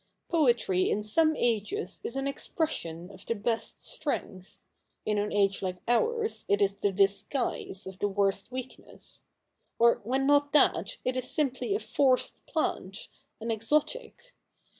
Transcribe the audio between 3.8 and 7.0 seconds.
strength; in an age like ours it is the